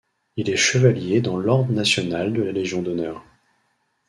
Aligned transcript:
Il 0.35 0.49
est 0.49 0.55
chevalier 0.57 1.21
dans 1.21 1.37
l’Ordre 1.37 1.71
national 1.73 2.33
de 2.33 2.41
la 2.41 2.51
Légion 2.51 2.81
d’honneur. 2.81 3.23